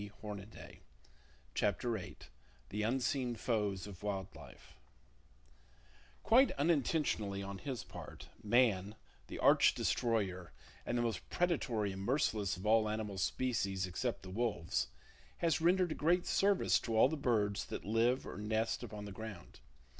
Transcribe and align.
[Page 0.01 0.13
73] 0.19 0.79
CHAPTER 1.53 1.91
VIII 1.91 2.23
UNSEEN 2.81 3.35
FOES 3.35 3.85
OF 3.85 4.01
WILD 4.01 4.35
LIFE 4.35 4.73
Quite 6.23 6.49
unintentionally 6.53 7.43
on 7.43 7.59
his 7.59 7.83
part, 7.83 8.29
Man, 8.41 8.95
the 9.27 9.37
arch 9.37 9.75
destroyer 9.75 10.53
and 10.87 10.97
the 10.97 11.03
most 11.03 11.29
predatory 11.29 11.91
and 11.91 12.01
merciless 12.01 12.57
of 12.57 12.65
all 12.65 12.89
animal 12.89 13.19
species 13.19 13.85
except 13.85 14.23
the 14.23 14.31
wolves, 14.31 14.87
has 15.37 15.61
rendered 15.61 15.91
a 15.91 15.93
great 15.93 16.25
service 16.25 16.79
to 16.79 16.97
all 16.97 17.07
the 17.07 17.15
birds 17.15 17.65
that 17.65 17.85
live 17.85 18.25
or 18.25 18.37
nest 18.39 18.81
upon 18.81 19.05
the 19.05 19.11
ground. 19.11 19.59